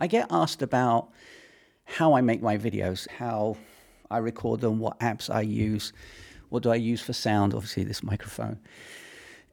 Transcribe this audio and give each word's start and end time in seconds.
I 0.00 0.06
get 0.06 0.26
asked 0.30 0.62
about 0.62 1.10
how 1.84 2.14
I 2.14 2.22
make 2.22 2.40
my 2.40 2.56
videos, 2.56 3.08
how 3.08 3.56
I 4.10 4.18
record 4.18 4.60
them, 4.60 4.78
what 4.78 4.98
apps 5.00 5.32
I 5.32 5.42
use, 5.42 5.92
what 6.48 6.62
do 6.62 6.70
I 6.70 6.76
use 6.76 7.00
for 7.00 7.12
sound, 7.12 7.54
obviously, 7.54 7.84
this 7.84 8.02
microphone. 8.02 8.58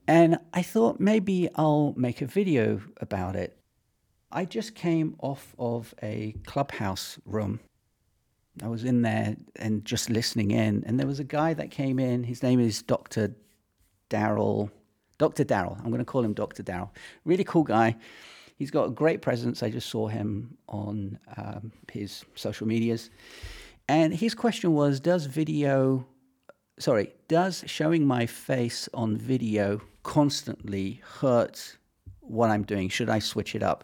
And 0.07 0.39
I 0.54 0.62
thought 0.62 0.99
maybe 0.99 1.49
I'll 1.55 1.94
make 1.97 2.21
a 2.21 2.25
video 2.25 2.81
about 3.02 3.36
it. 3.36 3.57
I 4.31 4.46
just 4.46 4.73
came 4.73 5.15
off 5.20 5.54
of 5.60 5.94
a 6.02 6.34
clubhouse 6.46 7.20
room. 7.25 7.59
I 8.64 8.68
was 8.68 8.84
in 8.84 9.02
there 9.02 9.36
and 9.57 9.84
just 9.86 10.09
listening 10.09 10.52
in, 10.52 10.84
and 10.86 11.00
there 11.00 11.07
was 11.07 11.20
a 11.20 11.25
guy 11.25 11.54
that 11.55 11.71
came 11.71 12.00
in. 12.00 12.23
His 12.23 12.41
name 12.41 12.59
is 12.59 12.82
Dr. 12.82 13.36
Daryl. 14.09 14.71
Dr. 15.18 15.43
Daryl. 15.43 15.77
I'm 15.79 15.88
going 15.88 16.00
to 16.00 16.05
call 16.05 16.23
him 16.23 16.34
Dr. 16.34 16.64
Daryl. 16.64 16.89
Really 17.25 17.43
cool 17.43 17.64
guy. 17.64 17.95
He's 18.58 18.71
got 18.71 18.86
a 18.86 18.89
great 18.89 19.21
presence. 19.21 19.62
I 19.62 19.70
just 19.70 19.88
saw 19.88 20.08
him 20.08 20.58
on 20.68 21.20
um, 21.38 21.71
his 21.92 22.26
social 22.36 22.68
medias. 22.68 23.12
And 23.88 24.14
his 24.14 24.34
question 24.34 24.73
was 24.73 25.00
Does 25.00 25.26
video, 25.27 26.05
sorry, 26.80 27.14
does 27.28 27.64
showing 27.67 28.05
my 28.05 28.26
face 28.26 28.90
on 28.94 29.16
video 29.16 29.81
constantly 30.02 31.02
hurt 31.20 31.78
what 32.22 32.50
I'm 32.50 32.64
doing? 32.64 32.90
Should 32.90 33.09
I 33.09 33.20
switch 33.20 33.54
it 33.54 33.62
up? 33.62 33.84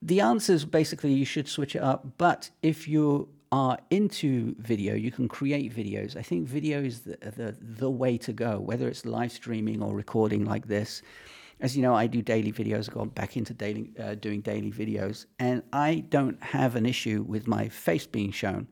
The 0.00 0.20
answer 0.20 0.52
is 0.52 0.64
basically 0.64 1.12
you 1.12 1.24
should 1.24 1.48
switch 1.48 1.74
it 1.74 1.82
up. 1.82 2.06
But 2.16 2.50
if 2.62 2.86
you 2.86 3.28
are 3.50 3.78
into 3.90 4.54
video, 4.58 4.94
you 4.94 5.10
can 5.10 5.26
create 5.26 5.74
videos. 5.74 6.16
I 6.16 6.22
think 6.22 6.46
video 6.46 6.80
is 6.80 7.00
the, 7.00 7.16
the, 7.20 7.56
the 7.60 7.90
way 7.90 8.18
to 8.18 8.32
go, 8.32 8.60
whether 8.60 8.86
it's 8.88 9.04
live 9.04 9.32
streaming 9.32 9.82
or 9.82 9.94
recording 9.94 10.44
like 10.44 10.68
this 10.68 11.02
as 11.60 11.76
you 11.76 11.82
know, 11.82 11.94
I 11.94 12.06
do 12.06 12.22
daily 12.22 12.52
videos. 12.52 12.88
I've 12.88 12.94
gone 12.94 13.08
back 13.08 13.36
into 13.36 13.52
daily, 13.52 13.90
uh, 13.98 14.14
doing 14.14 14.40
daily 14.40 14.70
videos, 14.70 15.26
and 15.38 15.62
I 15.72 16.04
don't 16.08 16.42
have 16.42 16.76
an 16.76 16.86
issue 16.86 17.24
with 17.26 17.46
my 17.46 17.68
face 17.68 18.06
being 18.06 18.30
shown. 18.30 18.68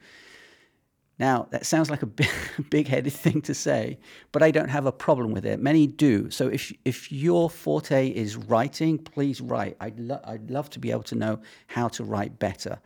Now, 1.19 1.49
that 1.51 1.65
sounds 1.65 1.89
like 1.89 2.03
a 2.03 2.07
big 2.07 2.89
headed 2.89 3.13
thing 3.13 3.41
to 3.43 3.55
say, 3.55 3.99
but 4.33 4.43
I 4.43 4.51
don't 4.51 4.69
have 4.69 4.85
a 4.85 4.93
problem 4.93 5.33
with 5.33 5.47
it. 5.47 5.59
Many 5.59 5.87
do. 5.87 6.31
So 6.31 6.49
if, 6.49 6.73
if 6.85 7.11
your 7.11 7.49
forte 7.49 8.09
is 8.09 8.37
writing, 8.37 8.99
please 8.99 9.41
write. 9.41 9.77
I'd, 9.81 9.99
lo- 9.99 10.21
I'd 10.25 10.51
love 10.51 10.69
to 10.71 10.79
be 10.79 10.91
able 10.91 11.05
to 11.05 11.15
know 11.15 11.41
how 11.69 11.89
to 11.89 12.05
write 12.05 12.39
better. 12.39 12.79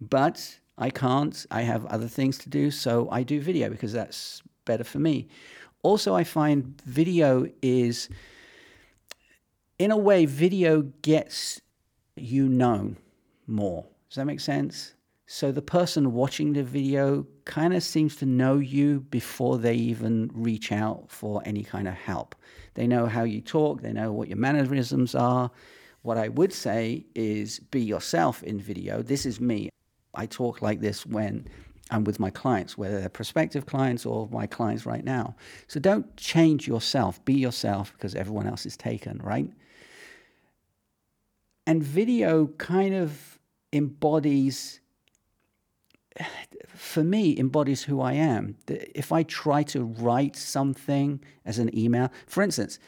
But 0.00 0.58
I 0.78 0.90
can't. 0.90 1.46
I 1.50 1.62
have 1.62 1.86
other 1.86 2.08
things 2.08 2.38
to 2.38 2.48
do. 2.48 2.72
So 2.72 3.08
I 3.10 3.22
do 3.22 3.40
video 3.40 3.70
because 3.70 3.92
that's 3.92 4.42
better 4.64 4.84
for 4.84 4.98
me. 4.98 5.28
Also, 5.82 6.14
I 6.14 6.24
find 6.24 6.80
video 6.84 7.46
is 7.62 8.08
in 9.80 9.90
a 9.90 9.96
way, 9.96 10.26
video 10.26 10.82
gets 11.00 11.62
you 12.14 12.50
known 12.50 12.98
more. 13.46 13.86
Does 14.10 14.16
that 14.16 14.26
make 14.26 14.40
sense? 14.40 14.92
So 15.24 15.52
the 15.52 15.62
person 15.62 16.12
watching 16.12 16.52
the 16.52 16.62
video 16.62 17.26
kind 17.46 17.72
of 17.72 17.82
seems 17.82 18.14
to 18.16 18.26
know 18.26 18.58
you 18.58 19.00
before 19.00 19.56
they 19.56 19.72
even 19.72 20.30
reach 20.34 20.70
out 20.70 21.06
for 21.08 21.40
any 21.46 21.64
kind 21.64 21.88
of 21.88 21.94
help. 21.94 22.34
They 22.74 22.86
know 22.86 23.06
how 23.06 23.24
you 23.24 23.40
talk, 23.40 23.80
they 23.80 23.94
know 23.94 24.12
what 24.12 24.28
your 24.28 24.36
mannerisms 24.36 25.14
are. 25.14 25.50
What 26.02 26.18
I 26.18 26.28
would 26.28 26.52
say 26.52 27.06
is 27.14 27.60
be 27.70 27.80
yourself 27.80 28.42
in 28.42 28.60
video. 28.60 29.00
This 29.00 29.24
is 29.24 29.40
me. 29.40 29.70
I 30.14 30.26
talk 30.26 30.60
like 30.60 30.80
this 30.80 31.06
when 31.06 31.48
I'm 31.90 32.04
with 32.04 32.20
my 32.20 32.28
clients, 32.28 32.76
whether 32.76 33.00
they're 33.00 33.08
prospective 33.08 33.64
clients 33.64 34.04
or 34.04 34.28
my 34.30 34.46
clients 34.46 34.84
right 34.84 35.04
now. 35.04 35.36
So 35.68 35.80
don't 35.80 36.14
change 36.18 36.68
yourself. 36.68 37.24
Be 37.24 37.32
yourself 37.32 37.94
because 37.94 38.14
everyone 38.14 38.46
else 38.46 38.66
is 38.66 38.76
taken, 38.76 39.18
right? 39.24 39.50
And 41.70 41.84
video 41.84 42.48
kind 42.58 42.96
of 42.96 43.38
embodies, 43.72 44.80
for 46.66 47.04
me, 47.04 47.38
embodies 47.38 47.84
who 47.84 48.00
I 48.00 48.14
am. 48.14 48.56
If 48.66 49.12
I 49.12 49.22
try 49.22 49.62
to 49.74 49.84
write 49.84 50.34
something 50.34 51.22
as 51.44 51.60
an 51.60 51.70
email, 51.72 52.10
for 52.26 52.42
instance, 52.42 52.80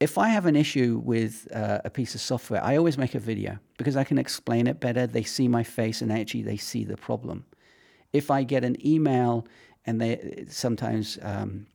if 0.00 0.16
I 0.16 0.28
have 0.28 0.46
an 0.46 0.56
issue 0.56 1.02
with 1.04 1.46
uh, 1.54 1.82
a 1.84 1.90
piece 1.90 2.14
of 2.14 2.22
software, 2.22 2.64
I 2.64 2.78
always 2.78 2.96
make 2.96 3.14
a 3.14 3.18
video 3.18 3.58
because 3.76 3.94
I 3.94 4.04
can 4.04 4.16
explain 4.16 4.66
it 4.68 4.80
better. 4.80 5.06
They 5.06 5.22
see 5.22 5.46
my 5.46 5.62
face 5.62 6.00
and 6.00 6.10
actually 6.10 6.44
they 6.44 6.56
see 6.56 6.84
the 6.84 6.96
problem. 6.96 7.44
If 8.14 8.30
I 8.30 8.42
get 8.42 8.64
an 8.64 8.76
email 8.86 9.46
and 9.84 10.00
they 10.00 10.46
sometimes 10.48 11.18
um, 11.20 11.66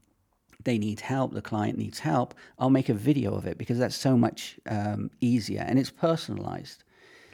they 0.68 0.78
need 0.78 1.00
help, 1.00 1.34
the 1.34 1.42
client 1.42 1.78
needs 1.78 2.00
help, 2.00 2.36
I'll 2.60 2.70
make 2.70 2.90
a 2.90 2.94
video 2.94 3.34
of 3.34 3.48
it 3.48 3.58
because 3.58 3.80
that's 3.80 3.96
so 3.96 4.18
much 4.18 4.60
um, 4.70 5.10
easier 5.22 5.64
and 5.66 5.80
it's 5.80 5.90
personalized. 5.90 6.84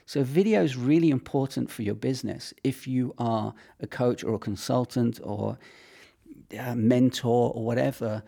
So, 0.05 0.21
video 0.23 0.61
is 0.61 0.77
really 0.77 1.09
important 1.09 1.72
for 1.72 1.81
your 1.81 1.95
business. 1.95 2.53
If 2.63 2.88
you 2.88 3.16
are 3.17 3.55
a 3.79 3.88
coach 3.88 4.23
or 4.23 4.35
a 4.35 4.39
consultant 4.39 5.19
or 5.23 5.57
a 6.57 6.75
mentor 6.75 7.51
or 7.55 7.66
whatever, 7.66 8.22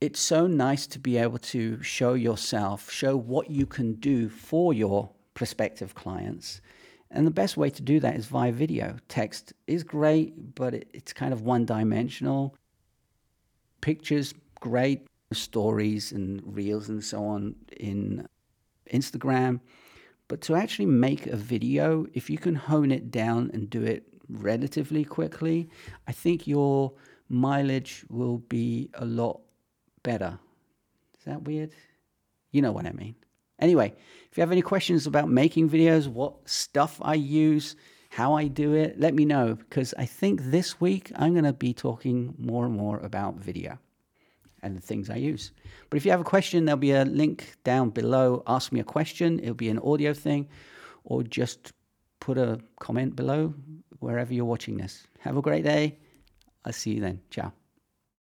it's 0.00 0.20
so 0.20 0.46
nice 0.46 0.86
to 0.86 0.98
be 0.98 1.18
able 1.18 1.38
to 1.54 1.82
show 1.82 2.14
yourself, 2.14 2.90
show 2.90 3.18
what 3.18 3.50
you 3.50 3.66
can 3.66 3.94
do 3.94 4.30
for 4.30 4.72
your 4.72 5.10
prospective 5.34 5.94
clients. 5.94 6.62
And 7.10 7.26
the 7.26 7.32
best 7.42 7.58
way 7.58 7.68
to 7.68 7.82
do 7.82 8.00
that 8.00 8.16
is 8.16 8.26
via 8.26 8.52
video. 8.52 8.96
Text 9.08 9.52
is 9.66 9.82
great, 9.82 10.54
but 10.54 10.72
it's 10.94 11.12
kind 11.12 11.34
of 11.34 11.42
one 11.42 11.66
dimensional 11.66 12.56
pictures, 13.80 14.34
great 14.60 15.06
stories 15.32 16.12
and 16.12 16.42
reels 16.44 16.88
and 16.88 17.02
so 17.02 17.24
on 17.24 17.54
in 17.76 18.26
Instagram. 18.92 19.60
But 20.28 20.40
to 20.42 20.54
actually 20.54 20.86
make 20.86 21.26
a 21.26 21.36
video, 21.36 22.06
if 22.14 22.30
you 22.30 22.38
can 22.38 22.54
hone 22.54 22.92
it 22.92 23.10
down 23.10 23.50
and 23.52 23.68
do 23.68 23.82
it 23.82 24.04
relatively 24.28 25.04
quickly, 25.04 25.68
I 26.06 26.12
think 26.12 26.46
your 26.46 26.92
mileage 27.28 28.04
will 28.08 28.38
be 28.38 28.90
a 28.94 29.04
lot 29.04 29.40
better. 30.02 30.38
Is 31.18 31.24
that 31.24 31.42
weird? 31.42 31.72
You 32.52 32.62
know 32.62 32.72
what 32.72 32.86
I 32.86 32.92
mean. 32.92 33.14
Anyway, 33.58 33.92
if 34.30 34.36
you 34.36 34.40
have 34.40 34.52
any 34.52 34.62
questions 34.62 35.06
about 35.06 35.28
making 35.28 35.68
videos, 35.68 36.08
what 36.08 36.48
stuff 36.48 36.98
I 37.02 37.14
use, 37.14 37.76
how 38.10 38.34
I 38.34 38.48
do 38.48 38.74
it, 38.74 38.98
let 38.98 39.14
me 39.14 39.24
know 39.24 39.54
because 39.54 39.94
I 39.96 40.04
think 40.04 40.42
this 40.42 40.80
week 40.80 41.12
I'm 41.14 41.32
going 41.32 41.44
to 41.44 41.52
be 41.52 41.72
talking 41.72 42.34
more 42.38 42.66
and 42.66 42.76
more 42.76 42.98
about 42.98 43.36
video 43.36 43.78
and 44.62 44.76
the 44.76 44.80
things 44.80 45.08
I 45.08 45.16
use. 45.16 45.52
But 45.88 45.96
if 45.96 46.04
you 46.04 46.10
have 46.10 46.20
a 46.20 46.24
question, 46.24 46.64
there'll 46.64 46.76
be 46.76 46.90
a 46.90 47.04
link 47.04 47.54
down 47.62 47.90
below. 47.90 48.42
Ask 48.48 48.72
me 48.72 48.80
a 48.80 48.84
question. 48.84 49.38
It'll 49.38 49.54
be 49.54 49.68
an 49.68 49.78
audio 49.78 50.12
thing, 50.12 50.48
or 51.04 51.22
just 51.22 51.72
put 52.18 52.36
a 52.36 52.58
comment 52.80 53.14
below 53.14 53.54
wherever 54.00 54.34
you're 54.34 54.44
watching 54.44 54.76
this. 54.76 55.06
Have 55.20 55.36
a 55.36 55.42
great 55.42 55.64
day. 55.64 55.96
I'll 56.64 56.72
see 56.72 56.94
you 56.94 57.00
then. 57.00 57.20
Ciao. 57.30 57.59